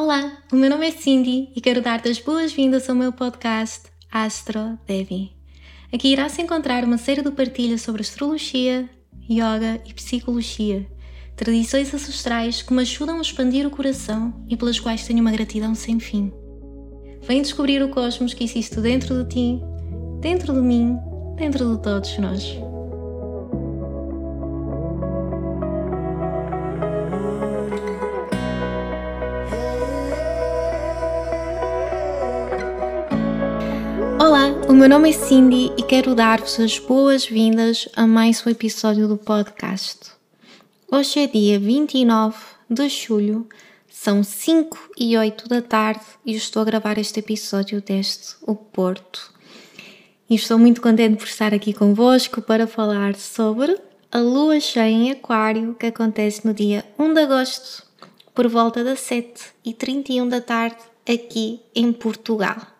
[0.00, 4.78] Olá, o meu nome é Cindy e quero dar-te as boas-vindas ao meu podcast Astro
[4.86, 5.36] Devi.
[5.92, 8.88] Aqui irás encontrar uma série de partilhas sobre astrologia,
[9.30, 10.90] yoga e psicologia,
[11.36, 15.74] tradições ancestrais que me ajudam a expandir o coração e pelas quais tenho uma gratidão
[15.74, 16.32] sem fim.
[17.20, 19.60] Vem descobrir o cosmos que existe dentro de ti,
[20.22, 20.96] dentro de mim,
[21.36, 22.69] dentro de todos nós.
[34.70, 39.16] O meu nome é Cindy e quero dar-vos as boas-vindas a mais um episódio do
[39.16, 40.12] podcast.
[40.88, 42.36] Hoje é dia 29
[42.70, 43.48] de julho,
[43.90, 49.34] são 5 e 8 da tarde e estou a gravar este episódio desde o Porto.
[50.28, 53.76] E estou muito contente por estar aqui convosco para falar sobre
[54.12, 57.84] a lua cheia em Aquário que acontece no dia 1 de agosto,
[58.32, 62.79] por volta das 7 e 31 da tarde, aqui em Portugal.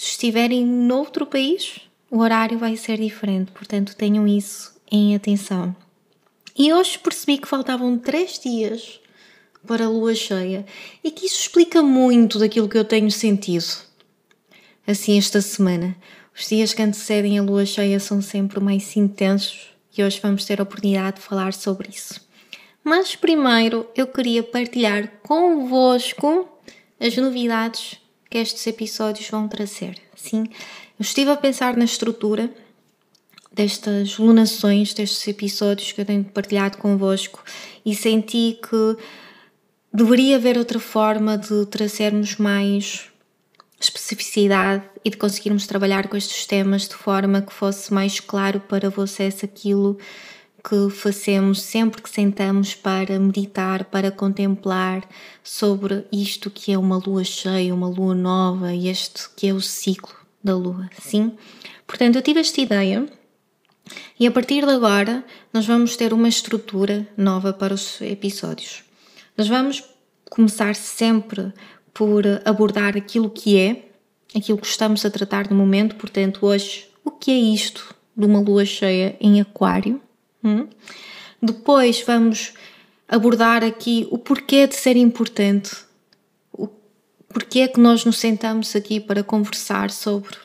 [0.00, 1.78] Se estiverem noutro país,
[2.10, 5.76] o horário vai ser diferente, portanto tenham isso em atenção.
[6.56, 8.98] E hoje percebi que faltavam três dias
[9.66, 10.64] para a lua cheia
[11.04, 13.66] e que isso explica muito daquilo que eu tenho sentido.
[14.86, 15.94] Assim, esta semana,
[16.34, 20.60] os dias que antecedem a lua cheia são sempre mais intensos e hoje vamos ter
[20.60, 22.26] a oportunidade de falar sobre isso.
[22.82, 26.48] Mas primeiro eu queria partilhar convosco
[26.98, 27.99] as novidades
[28.30, 29.96] que estes episódios vão trazer.
[30.14, 32.48] Sim, eu estive a pensar na estrutura
[33.52, 37.42] destas lunações, destes episódios que eu tenho partilhado convosco
[37.84, 38.96] e senti que
[39.92, 43.10] deveria haver outra forma de trazermos mais
[43.80, 48.88] especificidade e de conseguirmos trabalhar com estes temas de forma que fosse mais claro para
[48.90, 49.98] vocês aquilo
[50.62, 55.08] que fazemos sempre que sentamos para meditar, para contemplar
[55.42, 59.60] sobre isto que é uma lua cheia, uma lua nova e este que é o
[59.60, 61.32] ciclo da lua, sim?
[61.86, 63.06] Portanto, eu tive esta ideia
[64.18, 68.84] e a partir de agora nós vamos ter uma estrutura nova para os episódios.
[69.36, 69.82] Nós vamos
[70.28, 71.52] começar sempre
[71.92, 73.90] por abordar aquilo que é,
[74.36, 78.40] aquilo que estamos a tratar no momento, portanto, hoje, o que é isto de uma
[78.40, 80.00] lua cheia em Aquário?
[80.42, 80.68] Hum?
[81.42, 82.52] Depois vamos
[83.08, 85.76] abordar aqui o porquê de ser importante,
[86.52, 86.68] o
[87.28, 90.36] porquê é que nós nos sentamos aqui para conversar sobre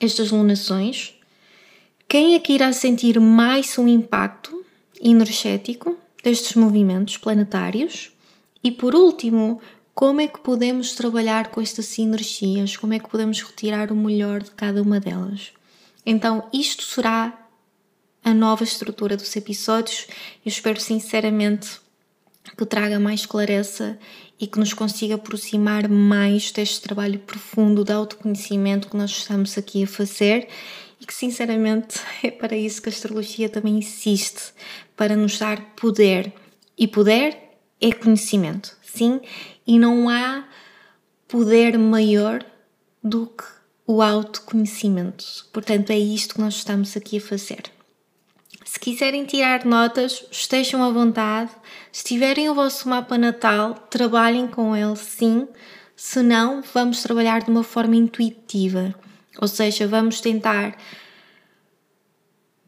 [0.00, 1.14] estas lunações,
[2.08, 4.64] quem é que irá sentir mais um impacto
[5.00, 8.12] energético destes movimentos planetários
[8.62, 9.60] e por último,
[9.94, 14.42] como é que podemos trabalhar com estas sinergias, como é que podemos retirar o melhor
[14.42, 15.52] de cada uma delas.
[16.06, 17.43] Então, isto será
[18.24, 20.06] a nova estrutura dos episódios.
[20.44, 21.78] Eu espero sinceramente
[22.56, 23.98] que traga mais clareza
[24.40, 29.84] e que nos consiga aproximar mais deste trabalho profundo de autoconhecimento que nós estamos aqui
[29.84, 30.48] a fazer
[31.00, 34.52] e que sinceramente é para isso que a astrologia também existe
[34.96, 36.32] para nos dar poder.
[36.76, 37.38] E poder
[37.80, 39.20] é conhecimento, sim,
[39.66, 40.48] e não há
[41.28, 42.44] poder maior
[43.02, 43.44] do que
[43.86, 45.24] o autoconhecimento.
[45.52, 47.73] Portanto, é isto que nós estamos aqui a fazer.
[48.64, 51.50] Se quiserem tirar notas, estejam à vontade.
[51.92, 55.46] Se tiverem o vosso mapa natal, trabalhem com ele sim.
[55.94, 58.94] Se não, vamos trabalhar de uma forma intuitiva.
[59.38, 60.76] Ou seja, vamos tentar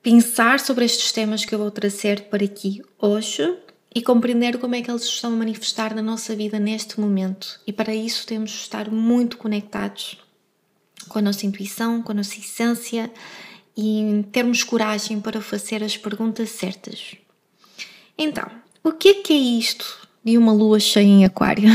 [0.02, 3.56] pensar sobre estes temas que eu vou trazer para aqui hoje
[3.94, 7.58] e compreender como é que eles estão a manifestar na nossa vida neste momento.
[7.66, 10.18] E para isso temos de estar muito conectados
[11.08, 13.10] com a nossa intuição, com a nossa essência
[13.76, 17.16] e termos coragem para fazer as perguntas certas.
[18.16, 18.48] Então,
[18.82, 21.68] o que é que é isto de uma lua cheia em Aquário?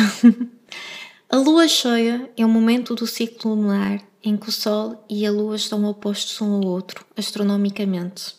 [1.29, 5.31] a lua cheia é o momento do ciclo lunar em que o Sol e a
[5.31, 8.35] Lua estão opostos um ao outro, astronomicamente.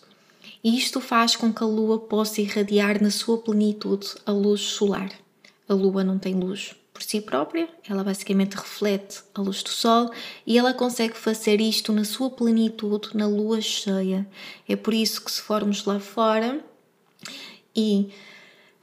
[0.63, 5.11] E isto faz com que a Lua possa irradiar na sua plenitude a luz solar.
[5.69, 10.11] A Lua não tem luz por si própria, ela basicamente reflete a luz do Sol
[10.47, 14.27] e ela consegue fazer isto na sua plenitude na lua cheia.
[14.69, 16.61] É por isso que, se formos lá fora
[17.75, 18.11] e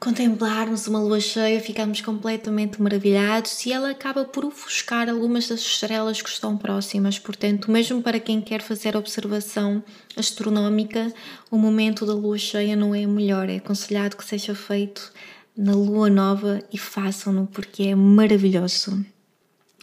[0.00, 6.20] contemplarmos uma lua cheia, ficamos completamente maravilhados e ela acaba por ofuscar algumas das estrelas
[6.20, 7.18] que estão próximas.
[7.18, 9.84] Portanto, mesmo para quem quer fazer observação
[10.16, 11.12] astronómica,
[11.50, 13.48] o momento da lua cheia não é o melhor.
[13.48, 15.12] É aconselhado que seja feito
[15.56, 19.04] na lua nova e façam-no porque é maravilhoso.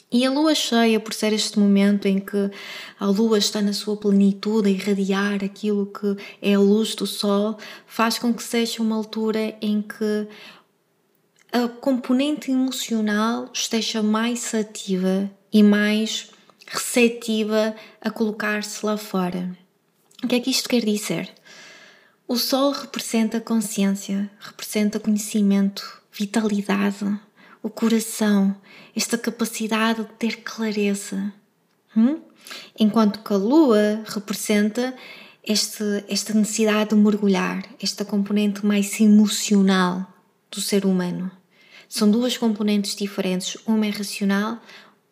[0.09, 2.49] E a lua cheia, por ser este momento em que
[2.97, 7.57] a lua está na sua plenitude a irradiar aquilo que é a luz do sol,
[7.85, 10.27] faz com que seja uma altura em que
[11.51, 16.29] a componente emocional esteja mais ativa e mais
[16.67, 19.57] receptiva a colocar-se lá fora.
[20.23, 21.29] O que é que isto quer dizer?
[22.27, 27.17] O Sol representa consciência, representa conhecimento, vitalidade,
[27.63, 28.53] o coração,
[28.93, 31.33] esta capacidade de ter clareza.
[31.95, 32.19] Hum?
[32.77, 34.93] Enquanto que a Lua representa
[35.41, 40.05] este, esta necessidade de mergulhar, esta componente mais emocional
[40.51, 41.31] do ser humano.
[41.87, 44.61] São duas componentes diferentes, uma é racional,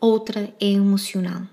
[0.01, 1.43] outra é emocional.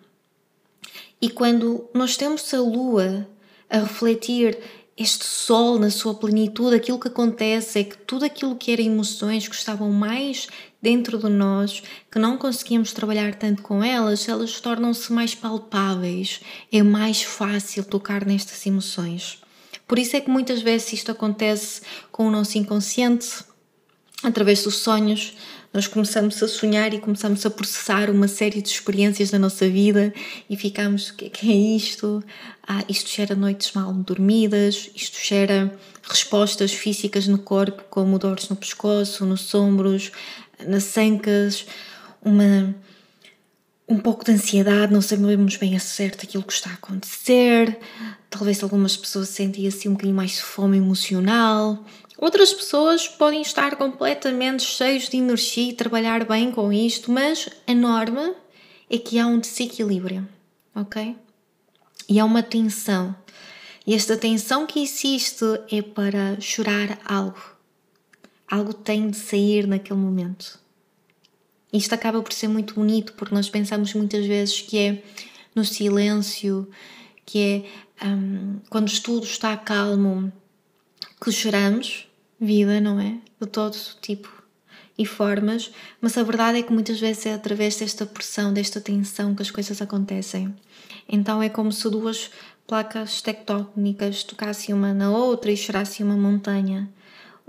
[1.20, 3.28] E quando nós temos a Lua
[3.70, 4.58] a refletir
[4.96, 9.48] este sol na sua plenitude, aquilo que acontece é que tudo aquilo que era emoções
[9.48, 10.48] que estavam mais
[10.82, 16.40] dentro de nós, que não conseguíamos trabalhar tanto com elas, elas tornam-se mais palpáveis.
[16.70, 19.40] É mais fácil tocar nestas emoções.
[19.86, 23.44] Por isso é que muitas vezes isto acontece com o nosso inconsciente,
[24.22, 25.36] através dos sonhos,
[25.72, 30.12] nós começamos a sonhar e começamos a processar uma série de experiências da nossa vida
[30.48, 32.22] e ficamos: o que, que é isto?
[32.66, 35.72] Ah, isto gera noites mal dormidas, isto gera
[36.02, 40.12] respostas físicas no corpo, como dores no pescoço, nos ombros,
[40.66, 41.64] nas ancas,
[42.22, 42.74] uma
[43.92, 47.78] um pouco de ansiedade, não sabemos bem a certo aquilo que está a acontecer.
[48.30, 51.84] Talvez algumas pessoas sentem assim um bocadinho mais fome emocional,
[52.22, 57.74] Outras pessoas podem estar completamente cheios de energia e trabalhar bem com isto, mas a
[57.74, 58.36] norma
[58.88, 60.28] é que há um desequilíbrio,
[60.72, 61.16] ok?
[62.08, 63.12] E há uma tensão.
[63.84, 67.42] E esta tensão que existe é para chorar algo.
[68.48, 70.60] Algo tem de sair naquele momento.
[71.72, 75.02] Isto acaba por ser muito bonito porque nós pensamos muitas vezes que é
[75.54, 76.68] no silêncio,
[77.24, 77.64] que
[78.00, 80.32] é um, quando tudo está calmo,
[81.22, 82.08] que choramos,
[82.40, 83.18] vida, não é?
[83.40, 84.42] De todo tipo
[84.98, 89.34] e formas, mas a verdade é que muitas vezes é através desta pressão, desta tensão
[89.34, 90.54] que as coisas acontecem.
[91.08, 92.30] Então é como se duas
[92.66, 96.88] placas tectónicas tocassem uma na outra e chorassem uma montanha.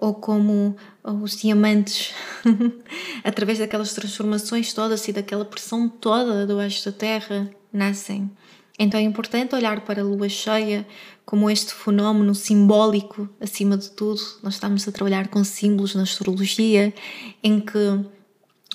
[0.03, 2.13] Ou como os diamantes,
[3.23, 8.29] através daquelas transformações todas e daquela pressão toda do eixo da Terra, nascem.
[8.77, 10.85] Então é importante olhar para a lua cheia
[11.25, 14.19] como este fenómeno simbólico acima de tudo.
[14.43, 16.93] Nós estamos a trabalhar com símbolos na astrologia,
[17.41, 18.05] em que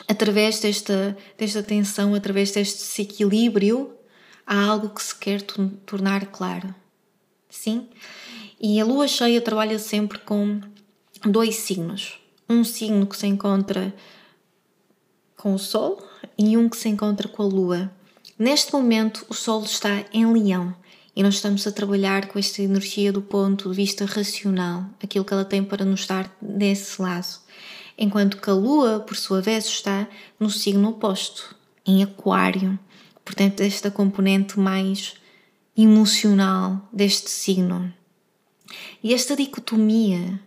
[0.08, 3.92] através desta, desta tensão, através deste desequilíbrio,
[4.46, 5.42] há algo que se quer
[5.84, 6.74] tornar claro.
[7.50, 7.90] Sim?
[8.58, 10.58] E a lua cheia trabalha sempre com
[11.24, 12.20] dois signos.
[12.48, 13.94] Um signo que se encontra
[15.36, 16.02] com o Sol
[16.36, 17.92] e um que se encontra com a Lua.
[18.38, 20.74] Neste momento, o Sol está em Leão
[21.14, 25.32] e nós estamos a trabalhar com esta energia do ponto de vista racional, aquilo que
[25.32, 27.40] ela tem para nos dar desse lado.
[27.98, 32.78] Enquanto que a Lua, por sua vez, está no signo oposto, em Aquário,
[33.24, 35.14] portanto, esta componente mais
[35.76, 37.92] emocional deste signo.
[39.02, 40.40] E esta dicotomia,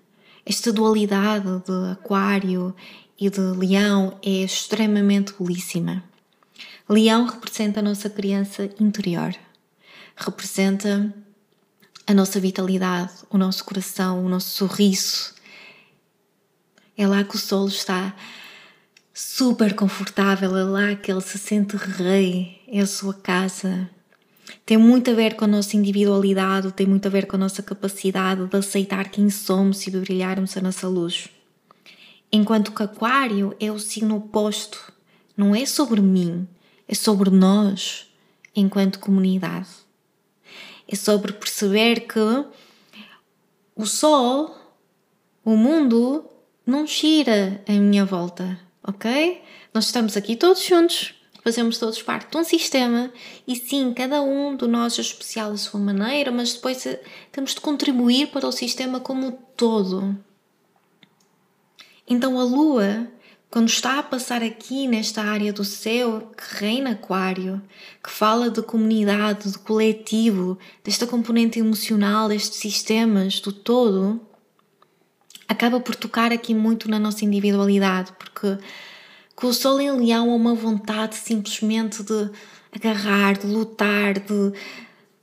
[0.46, 2.76] esta dualidade de Aquário
[3.20, 6.04] e de Leão é extremamente belíssima.
[6.90, 9.34] Leão representa a nossa criança interior
[10.16, 11.14] representa
[12.06, 15.34] a nossa vitalidade, o nosso coração, o nosso sorriso.
[16.98, 18.16] É lá que o sol está
[19.14, 23.90] super confortável, é lá que ele se sente rei, é a sua casa.
[24.66, 27.62] Tem muito a ver com a nossa individualidade, tem muito a ver com a nossa
[27.62, 31.28] capacidade de aceitar quem somos e de brilharmos a nossa luz.
[32.32, 34.92] Enquanto que Aquário é o signo oposto,
[35.36, 36.48] não é sobre mim,
[36.88, 38.08] é sobre nós,
[38.56, 39.68] enquanto comunidade
[40.92, 42.20] é sobre perceber que
[43.76, 44.54] o Sol,
[45.44, 46.26] o mundo,
[46.66, 49.42] não gira em minha volta, ok?
[49.74, 53.12] Nós estamos aqui todos juntos, fazemos todos parte de um sistema
[53.48, 57.54] e sim, cada um de nós é especial à sua maneira, mas depois eh, temos
[57.54, 60.18] de contribuir para o sistema como um todo.
[62.08, 63.08] Então a Lua
[63.52, 67.62] quando está a passar aqui nesta área do céu que reina Aquário,
[68.02, 74.22] que fala de comunidade, de coletivo, desta componente emocional, destes sistemas, do todo,
[75.50, 78.58] acaba por tocar aqui muito na nossa individualidade, porque
[79.42, 82.30] com o Sol em Leão há uma vontade simplesmente de
[82.72, 84.54] agarrar, de lutar, de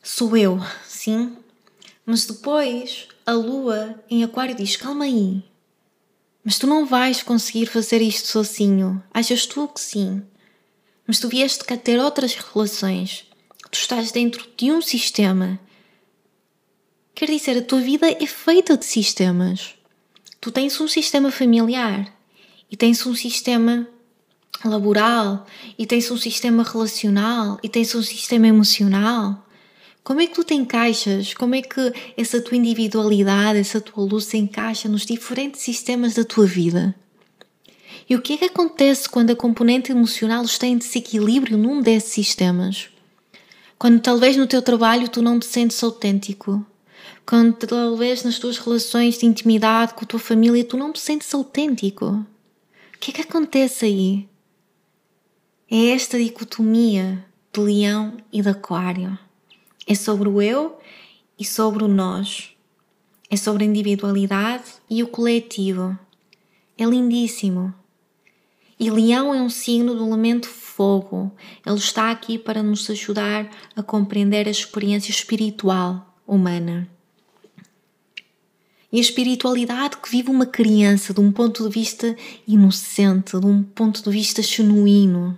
[0.02, 1.36] sou eu, sim?
[2.04, 5.44] Mas depois a Lua em Aquário diz: calma aí,
[6.42, 9.00] mas tu não vais conseguir fazer isto sozinho.
[9.14, 10.20] Achas tu que sim.
[11.06, 13.24] Mas tu vieste cá ter outras relações.
[13.70, 15.60] Tu estás dentro de um sistema.
[17.14, 19.76] Quer dizer, a tua vida é feita de sistemas.
[20.40, 22.12] Tu tens um sistema familiar.
[22.70, 23.88] e tem-se um sistema
[24.64, 25.46] laboral,
[25.78, 29.44] e tem-se um sistema relacional, e tem-se um sistema emocional.
[30.02, 31.34] Como é que tu te encaixas?
[31.34, 36.24] Como é que essa tua individualidade, essa tua luz se encaixa nos diferentes sistemas da
[36.24, 36.94] tua vida?
[38.08, 42.12] E o que é que acontece quando a componente emocional está em desequilíbrio num desses
[42.12, 42.88] sistemas?
[43.78, 46.64] Quando talvez no teu trabalho tu não te sentes autêntico.
[47.26, 51.32] Quando talvez nas tuas relações de intimidade com a tua família tu não te sentes
[51.34, 52.06] autêntico.
[52.06, 54.26] O que é que acontece aí?
[55.70, 57.22] É esta dicotomia
[57.52, 59.18] de leão e de aquário.
[59.86, 60.78] É sobre o eu
[61.38, 62.56] e sobre o nós.
[63.28, 65.98] É sobre a individualidade e o coletivo.
[66.78, 67.74] É lindíssimo.
[68.80, 71.30] E leão é um signo do elemento fogo.
[71.66, 76.88] Ele está aqui para nos ajudar a compreender a experiência espiritual humana.
[78.90, 83.62] E a espiritualidade que vive uma criança de um ponto de vista inocente, de um
[83.62, 85.36] ponto de vista genuíno.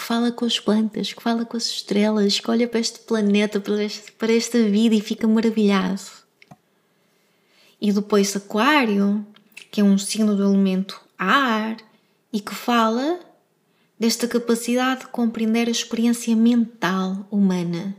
[0.00, 3.60] Que fala com as plantas, que fala com as estrelas, que olha para este planeta,
[3.60, 6.00] para esta vida e fica maravilhado.
[7.78, 9.26] E depois Aquário,
[9.70, 11.76] que é um signo do elemento ar,
[12.32, 13.20] e que fala
[13.98, 17.94] desta capacidade de compreender a experiência mental humana.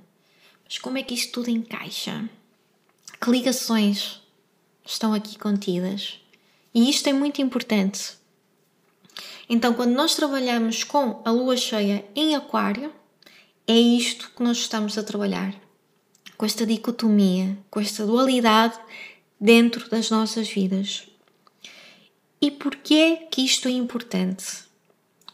[0.65, 2.27] Mas como é que isto tudo encaixa?
[3.24, 4.24] Que ligações
[4.84, 6.20] estão aqui contidas?
[6.74, 8.20] E isto é muito importante.
[9.53, 12.89] Então, quando nós trabalhamos com a lua cheia em Aquário,
[13.67, 15.53] é isto que nós estamos a trabalhar.
[16.38, 18.79] Com esta dicotomia, com esta dualidade
[19.38, 21.05] dentro das nossas vidas.
[22.41, 24.46] E porquê que isto é importante?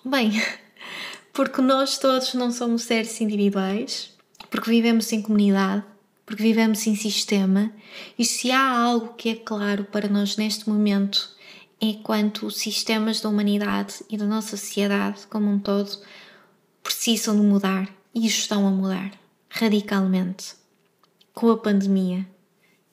[0.04, 0.32] Bem,
[1.32, 4.18] porque nós todos não somos seres individuais,
[4.50, 5.84] porque vivemos em comunidade,
[6.26, 7.72] porque vivemos em sistema,
[8.18, 11.37] e se há algo que é claro para nós neste momento
[12.04, 15.98] quanto os sistemas da humanidade e da nossa sociedade como um todo
[16.82, 19.12] precisam de mudar e estão a mudar
[19.50, 20.56] radicalmente.
[21.34, 22.28] Com a pandemia,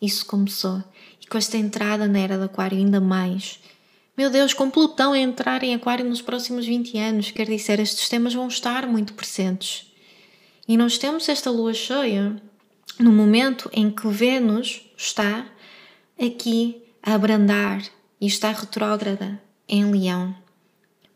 [0.01, 0.83] isso começou,
[1.21, 3.59] e com esta entrada na era do Aquário ainda mais
[4.17, 8.09] meu Deus, com Plutão a entrar em Aquário nos próximos 20 anos, quer dizer, estes
[8.09, 9.93] temas vão estar muito presentes.
[10.69, 12.41] E nós temos esta lua cheia
[12.97, 15.45] no momento em que Vênus está
[16.17, 17.83] aqui a abrandar
[18.25, 19.39] e está retrógrada
[19.69, 20.35] em Leão.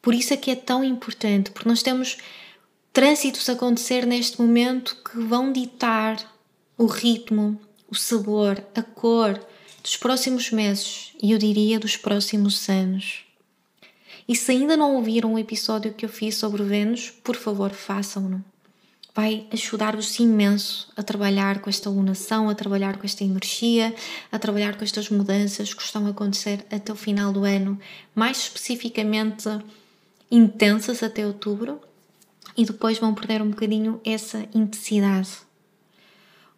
[0.02, 2.18] Por isso é que é tão importante, porque nós temos
[2.92, 6.18] trânsitos a acontecer neste momento que vão ditar
[6.76, 7.58] o ritmo,
[7.90, 9.40] o sabor, a cor
[9.82, 13.24] dos próximos meses e eu diria dos próximos anos.
[14.28, 18.44] E se ainda não ouviram o episódio que eu fiz sobre Vênus, por favor, façam-no.
[19.18, 23.92] Vai ajudar-vos imenso a trabalhar com esta lunação, a trabalhar com esta energia,
[24.30, 27.76] a trabalhar com estas mudanças que estão a acontecer até o final do ano,
[28.14, 29.48] mais especificamente
[30.30, 31.80] intensas até outubro,
[32.56, 35.30] e depois vão perder um bocadinho essa intensidade.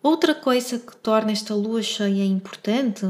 [0.02, 3.06] Outra coisa que torna esta lua cheia importante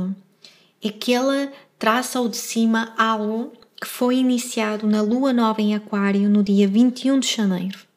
[0.81, 5.75] é que ela traça ao de cima algo que foi iniciado na lua nova em
[5.75, 7.90] Aquário no dia 21 de janeiro.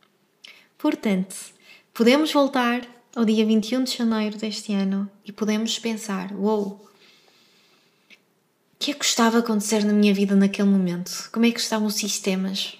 [0.83, 1.33] Portanto,
[1.93, 2.81] podemos voltar
[3.15, 8.09] ao dia 21 de janeiro deste ano e podemos pensar: uou, wow, o
[8.77, 11.29] que é que estava a acontecer na minha vida naquele momento?
[11.31, 12.77] Como é que estavam os sistemas?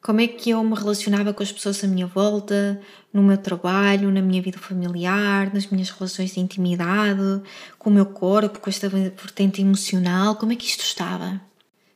[0.00, 2.78] como é que eu me relacionava com as pessoas à minha volta,
[3.10, 7.42] no meu trabalho, na minha vida familiar, nas minhas relações de intimidade,
[7.78, 11.40] com o meu corpo, com esta vertente emocional, como é que isto estava?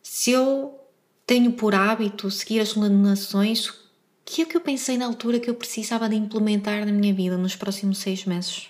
[0.03, 0.75] Se eu
[1.27, 3.88] tenho por hábito seguir as legislações, o
[4.31, 7.39] que é que eu pensei na altura que eu precisava de implementar na minha vida
[7.39, 8.69] nos próximos seis meses?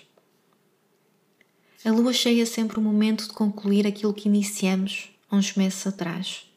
[1.83, 6.49] A lua cheia é sempre o momento de concluir aquilo que iniciamos uns meses atrás.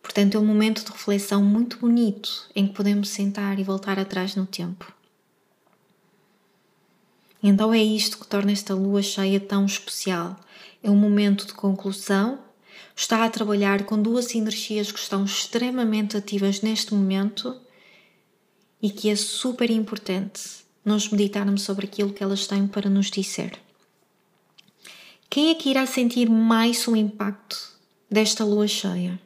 [0.00, 4.34] Portanto, é um momento de reflexão muito bonito em que podemos sentar e voltar atrás
[4.34, 4.90] no tempo.
[7.42, 10.40] Então é isto que torna esta lua cheia tão especial.
[10.82, 12.38] É um momento de conclusão,
[12.94, 17.56] está a trabalhar com duas energias que estão extremamente ativas neste momento
[18.80, 20.42] e que é super importante
[20.84, 23.58] nós meditarmos sobre aquilo que elas têm para nos dizer.
[25.30, 27.72] Quem é que irá sentir mais o impacto
[28.10, 29.18] desta lua cheia?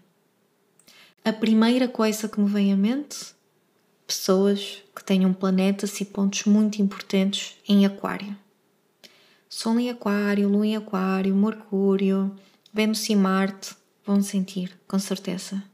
[1.27, 3.35] a primeira coisa que me vem à mente?
[4.07, 8.39] Pessoas que tenham planetas e pontos muito importantes em Aquário.
[9.49, 12.33] Sol em Aquário, Lua em Aquário, Mercúrio,
[12.77, 15.65] Vênus e Marte vão sentir, com certeza.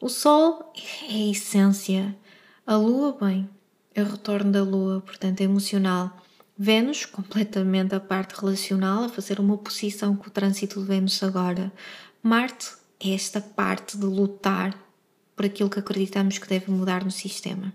[0.00, 0.72] O Sol
[1.10, 2.16] é a essência,
[2.64, 3.50] a Lua, bem,
[3.92, 6.16] é o retorno da Lua, portanto é emocional,
[6.56, 11.72] Vênus, completamente a parte relacional, a fazer uma oposição com o trânsito de Vênus agora.
[12.22, 14.80] Marte é esta parte de lutar
[15.34, 17.74] por aquilo que acreditamos que deve mudar no sistema.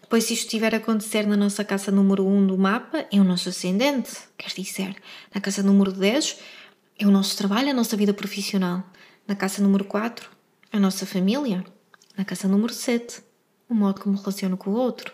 [0.00, 3.24] Depois, se isto estiver a acontecer na nossa casa número 1 do mapa, é o
[3.24, 4.94] nosso ascendente, quer dizer,
[5.34, 6.59] na casa número 10
[7.00, 8.84] é o nosso trabalho, a nossa vida profissional.
[9.26, 10.30] Na casa número 4,
[10.70, 11.64] a nossa família.
[12.14, 13.22] Na casa número 7,
[13.70, 15.10] o modo como relaciono com o outro.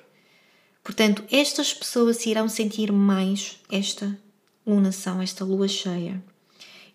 [0.83, 4.19] Portanto, estas pessoas irão sentir mais esta
[4.67, 6.21] lunação, esta lua cheia.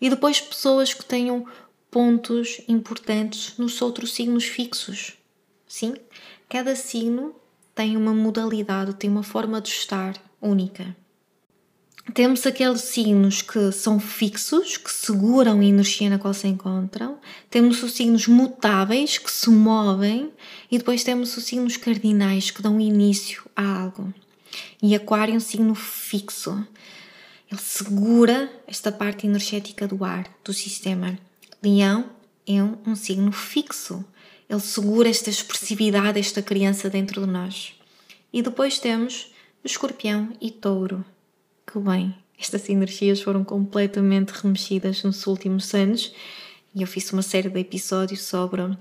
[0.01, 1.45] E depois pessoas que tenham
[1.89, 5.13] pontos importantes nos outros signos fixos.
[5.65, 5.95] Sim,
[6.49, 7.33] cada signo
[7.73, 10.93] tem uma modalidade, tem uma forma de estar única.
[12.13, 17.19] Temos aqueles signos que são fixos, que seguram a energia na qual se encontram.
[17.49, 20.31] Temos os signos mutáveis, que se movem.
[20.69, 24.11] E depois temos os signos cardinais, que dão início a algo.
[24.81, 26.67] E Aquário é um signo fixo.
[27.49, 31.17] Ele segura esta parte energética do ar, do sistema.
[31.63, 32.09] Leão
[32.47, 34.03] é um, um signo fixo.
[34.49, 37.73] Ele segura esta expressividade, esta criança dentro de nós.
[38.33, 39.31] E depois temos
[39.63, 41.05] escorpião e touro
[41.71, 46.13] que bem, estas energias foram completamente remexidas nos últimos anos
[46.75, 48.77] e eu fiz uma série de episódios sobre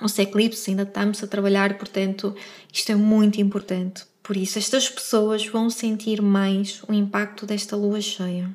[0.00, 2.34] os eclipses, ainda estamos a trabalhar, portanto,
[2.72, 4.04] isto é muito importante.
[4.22, 8.54] Por isso, estas pessoas vão sentir mais o impacto desta lua cheia.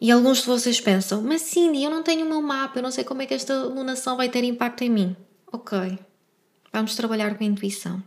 [0.00, 2.90] E alguns de vocês pensam, mas Cindy, eu não tenho o meu mapa, eu não
[2.90, 5.16] sei como é que esta lunação vai ter impacto em mim.
[5.50, 5.98] Ok,
[6.72, 8.02] vamos trabalhar com a intuição.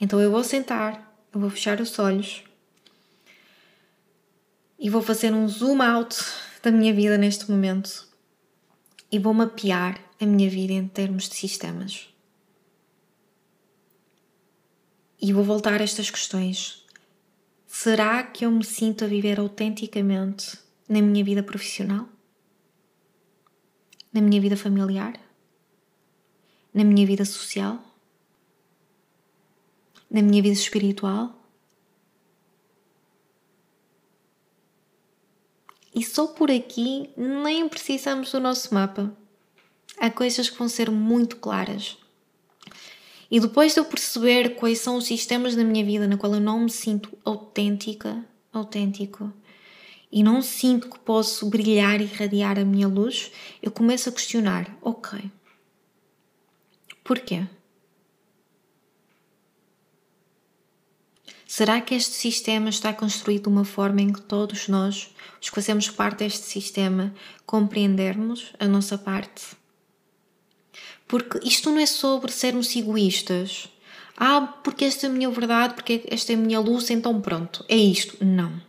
[0.00, 2.47] Então eu vou sentar, eu vou fechar os olhos
[4.78, 6.16] e vou fazer um zoom out
[6.62, 8.06] da minha vida neste momento
[9.10, 12.08] e vou mapear a minha vida em termos de sistemas.
[15.20, 16.84] E vou voltar a estas questões.
[17.66, 20.58] Será que eu me sinto a viver autenticamente
[20.88, 22.08] na minha vida profissional?
[24.12, 25.18] Na minha vida familiar?
[26.72, 27.82] Na minha vida social?
[30.10, 31.37] Na minha vida espiritual?
[35.98, 39.12] E só por aqui nem precisamos do nosso mapa.
[39.98, 41.98] Há coisas que vão ser muito claras.
[43.28, 46.40] E depois de eu perceber quais são os sistemas da minha vida na qual eu
[46.40, 49.32] não me sinto autêntica, autêntico,
[50.12, 54.72] e não sinto que posso brilhar e irradiar a minha luz, eu começo a questionar:
[54.80, 55.18] ok,
[57.02, 57.44] porquê?
[61.50, 65.08] Será que este sistema está construído de uma forma em que todos nós,
[65.40, 67.14] os que fazemos parte deste sistema,
[67.46, 69.56] compreendermos a nossa parte?
[71.08, 73.66] Porque isto não é sobre sermos egoístas.
[74.14, 77.64] Ah, porque esta é a minha verdade, porque esta é a minha luz, então pronto,
[77.66, 78.22] é isto.
[78.22, 78.60] Não.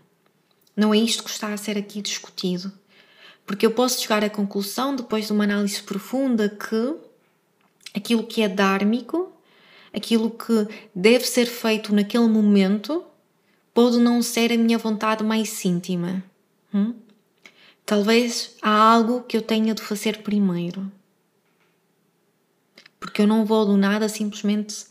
[0.74, 2.72] Não é isto que está a ser aqui discutido.
[3.46, 6.96] Porque eu posso chegar à conclusão, depois de uma análise profunda, que
[7.94, 9.34] aquilo que é dármico
[9.94, 13.04] aquilo que deve ser feito naquele momento
[13.74, 16.24] pode não ser a minha vontade mais íntima.
[16.74, 16.94] Hum?
[17.86, 20.92] Talvez há algo que eu tenha de fazer primeiro.
[23.00, 24.86] Porque eu não vou do nada simplesmente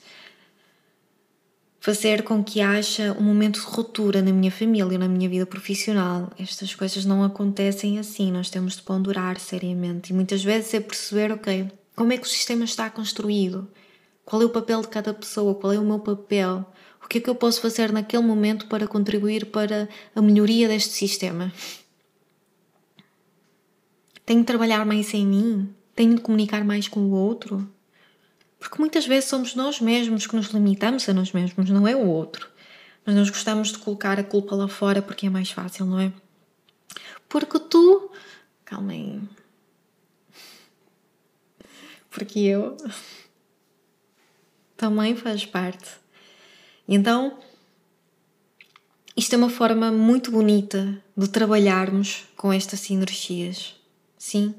[1.80, 6.30] fazer com que haja um momento de ruptura na minha família, na minha vida profissional.
[6.38, 10.10] Estas coisas não acontecem assim, nós temos de ponderar seriamente.
[10.10, 13.68] E muitas vezes é perceber, ok, como é que o sistema está construído?
[14.28, 15.54] Qual é o papel de cada pessoa?
[15.54, 16.70] Qual é o meu papel?
[17.02, 20.92] O que é que eu posso fazer naquele momento para contribuir para a melhoria deste
[20.92, 21.50] sistema?
[24.26, 25.74] Tenho de trabalhar mais em mim?
[25.94, 27.66] Tenho de comunicar mais com o outro?
[28.58, 32.06] Porque muitas vezes somos nós mesmos que nos limitamos a nós mesmos, não é o
[32.06, 32.50] outro.
[33.06, 36.12] Mas nós gostamos de colocar a culpa lá fora porque é mais fácil, não é?
[37.30, 38.10] Porque tu.
[38.66, 39.22] Calma aí.
[42.10, 42.76] Porque eu
[44.78, 45.90] também faz parte.
[46.86, 47.36] Então,
[49.14, 53.74] isto é uma forma muito bonita de trabalharmos com estas energias,
[54.16, 54.54] sim?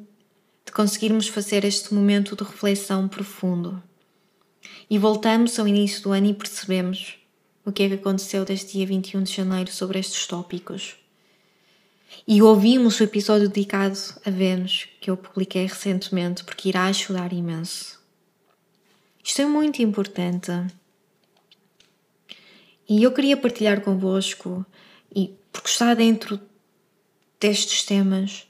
[0.65, 3.81] De conseguirmos fazer este momento de reflexão profundo.
[4.89, 7.17] E voltamos ao início do ano e percebemos
[7.65, 10.97] o que é que aconteceu desde dia 21 de janeiro sobre estes tópicos.
[12.27, 17.98] E ouvimos o episódio dedicado a Vênus, que eu publiquei recentemente, porque irá ajudar imenso.
[19.23, 20.51] Isto é muito importante.
[22.87, 24.65] E eu queria partilhar convosco,
[25.15, 26.39] e porque está dentro
[27.39, 28.47] destes temas,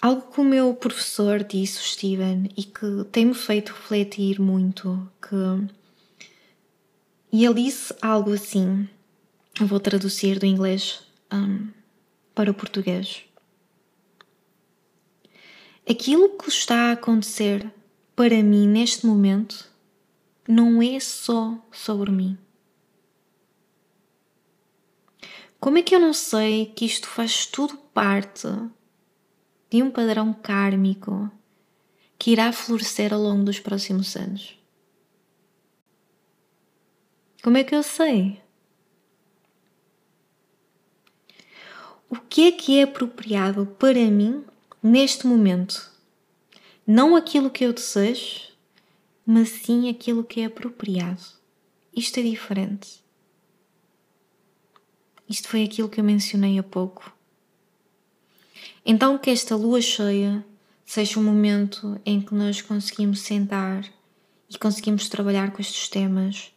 [0.00, 5.36] algo que o meu professor disse, o Steven, e que tem-me feito refletir muito, que
[7.30, 8.88] E ele disse algo assim,
[9.60, 11.00] eu vou traduzir do inglês
[11.32, 11.68] um,
[12.34, 13.22] para o português.
[15.88, 17.70] Aquilo que está a acontecer
[18.16, 19.71] para mim neste momento
[20.46, 22.38] não é só sobre mim.
[25.60, 28.48] Como é que eu não sei que isto faz tudo parte
[29.70, 31.30] de um padrão kármico
[32.18, 34.58] que irá florescer ao longo dos próximos anos?
[37.42, 38.42] Como é que eu sei?
[42.08, 44.44] O que é que é apropriado para mim
[44.82, 45.90] neste momento?
[46.86, 48.51] Não aquilo que eu desejo,
[49.26, 51.22] mas sim aquilo que é apropriado.
[51.94, 53.02] Isto é diferente.
[55.28, 57.14] Isto foi aquilo que eu mencionei há pouco.
[58.84, 60.44] Então, que esta lua cheia
[60.84, 63.84] seja um momento em que nós conseguimos sentar
[64.50, 66.52] e conseguimos trabalhar com estes temas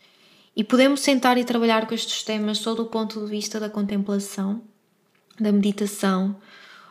[0.56, 4.62] e podemos sentar e trabalhar com estes temas só do ponto de vista da contemplação,
[5.40, 6.36] da meditação,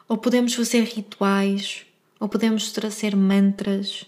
[0.07, 1.87] ou podemos fazer rituais,
[2.21, 4.05] ou podemos trazer mantras.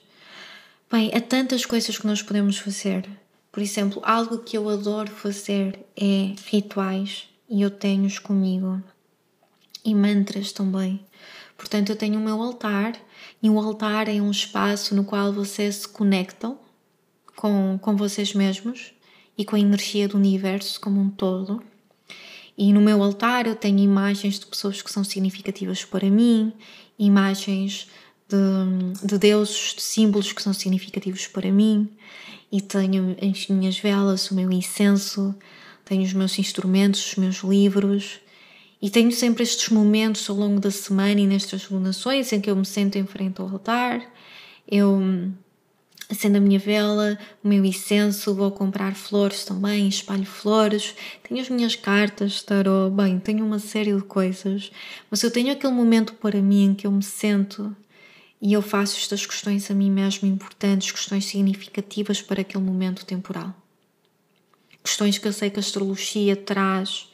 [0.89, 3.09] Bem, há tantas coisas que nós podemos fazer.
[3.51, 8.81] Por exemplo, algo que eu adoro fazer é rituais e eu tenho-os comigo.
[9.85, 11.01] E mantras também.
[11.57, 12.95] Portanto, eu tenho o meu altar
[13.43, 16.57] e o altar é um espaço no qual vocês se conectam
[17.35, 18.93] com, com vocês mesmos
[19.37, 21.61] e com a energia do universo como um todo.
[22.57, 26.53] E no meu altar eu tenho imagens de pessoas que são significativas para mim,
[26.97, 27.89] imagens
[28.29, 31.89] de, de deuses, de símbolos que são significativos para mim,
[32.51, 35.35] e tenho as minhas velas, o meu incenso,
[35.85, 38.21] tenho os meus instrumentos, os meus livros,
[38.81, 42.57] e tenho sempre estes momentos ao longo da semana e nestas lunações em que eu
[42.57, 44.03] me sento em frente ao altar,
[44.71, 45.01] eu
[46.09, 50.95] acendo a minha vela, o meu incenso, vou comprar flores também, espalho flores,
[51.29, 54.71] tenho as minhas cartas, tarô, bem, tenho uma série de coisas,
[55.11, 57.75] mas eu tenho aquele momento para mim em que eu me sento
[58.41, 63.55] e eu faço estas questões a mim mesmo importantes, questões significativas para aquele momento temporal.
[64.83, 67.09] Questões que eu sei que a astrologia traz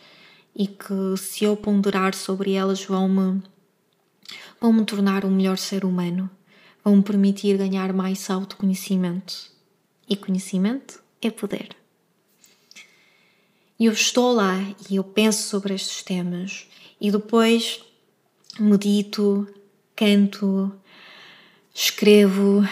[0.55, 3.43] e que se eu ponderar sobre elas vão-me
[4.61, 6.31] vão me tornar um melhor ser humano
[6.85, 9.51] vão me permitir ganhar mais autoconhecimento.
[10.09, 11.77] E conhecimento é poder.
[13.79, 14.57] E eu estou lá
[14.91, 16.67] e eu penso sobre estes temas
[17.01, 17.83] e depois
[18.59, 19.49] medito,
[19.97, 20.73] canto,
[21.75, 22.67] escrevo,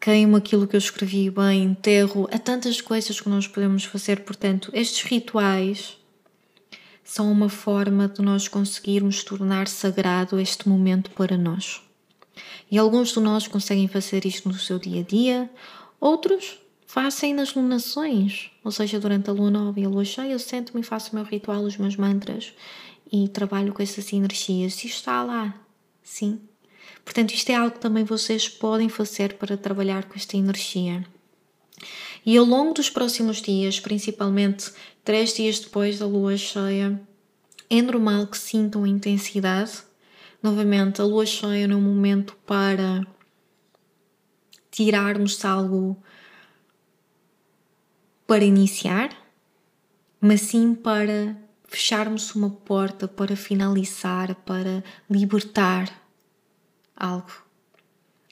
[0.00, 2.28] queimo aquilo que eu escrevi bem, enterro.
[2.32, 5.96] Há tantas coisas que nós podemos fazer, portanto, estes rituais
[7.02, 11.82] são uma forma de nós conseguirmos tornar sagrado este momento para nós.
[12.70, 15.50] E alguns de nós conseguem fazer isto no seu dia a dia,
[16.00, 20.38] outros fazem nas lunações, ou seja, durante a lua nova e a lua cheia, eu
[20.38, 22.52] sento-me e faço o meu ritual, os meus mantras
[23.12, 24.74] e trabalho com essas energias.
[24.76, 25.54] Isto está lá,
[26.02, 26.40] sim.
[27.04, 31.04] Portanto, isto é algo que também vocês podem fazer para trabalhar com esta energia.
[32.24, 34.72] E ao longo dos próximos dias, principalmente
[35.04, 37.00] três dias depois da lua cheia,
[37.68, 39.82] é normal que sintam intensidade
[40.44, 43.06] Novamente, a lua cheia é um momento para
[44.70, 45.96] tirarmos algo
[48.26, 49.08] para iniciar,
[50.20, 51.34] mas sim para
[51.66, 56.03] fecharmos uma porta, para finalizar, para libertar
[56.96, 57.32] algo.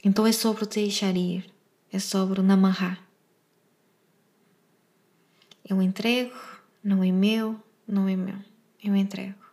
[0.03, 1.51] Então é sobre deixar ir,
[1.91, 3.01] é sobre namarrar.
[5.67, 6.35] Eu entrego,
[6.83, 8.37] não é meu, não é meu,
[8.83, 9.43] eu entrego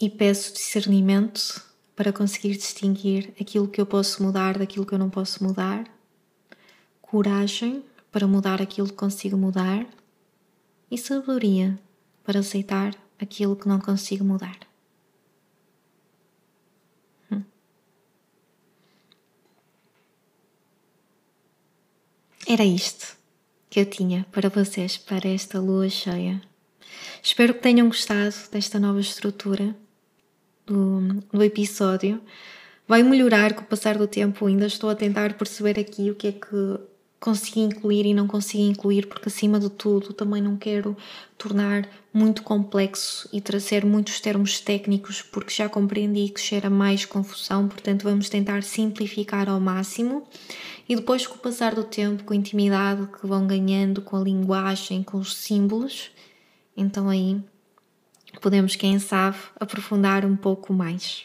[0.00, 5.08] e peço discernimento para conseguir distinguir aquilo que eu posso mudar daquilo que eu não
[5.08, 5.86] posso mudar,
[7.00, 9.86] coragem para mudar aquilo que consigo mudar
[10.90, 11.78] e sabedoria
[12.22, 14.58] para aceitar aquilo que não consigo mudar.
[22.48, 23.16] Era isto
[23.68, 26.40] que eu tinha para vocês para esta lua cheia.
[27.20, 29.74] Espero que tenham gostado desta nova estrutura
[30.64, 32.20] do, do episódio.
[32.86, 36.28] Vai melhorar com o passar do tempo, ainda estou a tentar perceber aqui o que
[36.28, 36.78] é que
[37.26, 40.96] consegui incluir e não consegui incluir, porque acima de tudo também não quero
[41.36, 47.66] tornar muito complexo e trazer muitos termos técnicos, porque já compreendi que gera mais confusão,
[47.66, 50.24] portanto vamos tentar simplificar ao máximo
[50.88, 54.20] e depois com o passar do tempo, com a intimidade que vão ganhando com a
[54.20, 56.12] linguagem, com os símbolos,
[56.76, 57.40] então aí
[58.40, 61.24] podemos, quem sabe, aprofundar um pouco mais.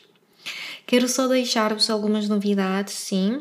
[0.88, 3.40] Quero só deixar-vos algumas novidades, sim.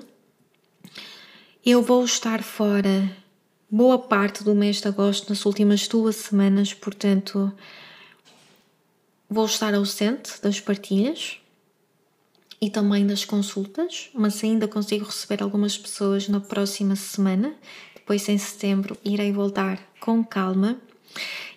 [1.64, 3.14] Eu vou estar fora
[3.70, 7.52] boa parte do mês de agosto, nas últimas duas semanas, portanto,
[9.28, 11.38] vou estar ausente das partilhas
[12.62, 17.54] e também das consultas, mas ainda consigo receber algumas pessoas na próxima semana.
[17.94, 20.78] Depois, em setembro, irei voltar com calma.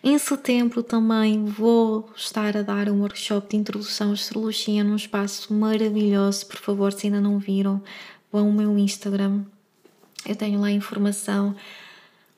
[0.04, 5.54] Em setembro também vou estar a dar um workshop de introdução à astrologia num espaço
[5.54, 6.46] maravilhoso.
[6.46, 7.82] Por favor, se ainda não viram,
[8.30, 9.46] vão ao meu Instagram.
[10.25, 11.55] Eu tenho lá informação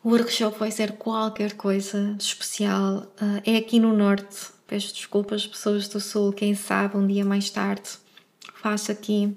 [0.06, 3.12] o workshop vai ser qualquer coisa de especial.
[3.20, 4.52] Uh, é aqui no Norte.
[4.68, 6.32] Peço desculpas, pessoas do Sul.
[6.32, 7.90] Quem sabe um dia mais tarde
[8.54, 9.36] faço aqui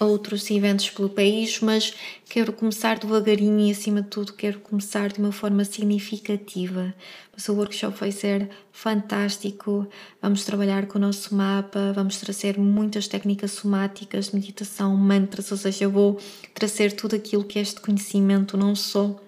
[0.00, 1.94] outros eventos pelo país, mas
[2.28, 6.94] quero começar devagarinho e, acima de tudo, quero começar de uma forma significativa.
[7.32, 9.88] Mas o workshop vai ser fantástico.
[10.22, 15.84] Vamos trabalhar com o nosso mapa, vamos trazer muitas técnicas somáticas, meditação, mantras, ou seja,
[15.84, 16.18] eu vou
[16.54, 19.20] trazer tudo aquilo que é este conhecimento, não só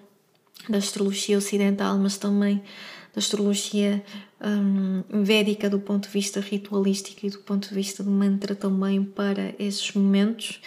[0.69, 2.61] da astrologia ocidental, mas também
[3.13, 4.03] da astrologia
[4.41, 9.03] um, védica do ponto de vista ritualístico e do ponto de vista do mantra também
[9.03, 10.61] para esses momentos.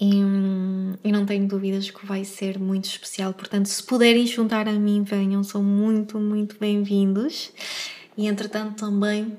[0.00, 3.34] E, hum, e, não tenho dúvidas que vai ser muito especial.
[3.34, 7.52] Portanto, se puderem juntar a mim, venham, são muito, muito bem-vindos.
[8.16, 9.36] E entretanto, também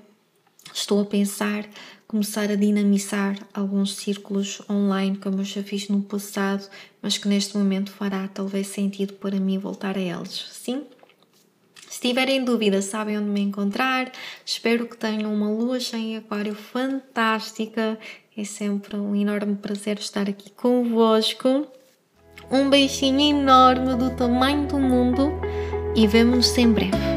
[0.74, 1.68] estou a pensar
[2.12, 6.68] começar a dinamizar alguns círculos online, como eu já fiz no passado,
[7.02, 10.50] mas que neste momento fará talvez sentido para mim voltar a eles.
[10.52, 10.84] Sim?
[12.02, 14.12] Tiverem dúvidas, sabem onde me encontrar.
[14.44, 17.96] Espero que tenham uma lua cheia em aquário fantástica.
[18.36, 21.68] É sempre um enorme prazer estar aqui convosco.
[22.50, 25.32] Um beijinho enorme do tamanho do mundo
[25.96, 27.11] e vemo-nos em breve.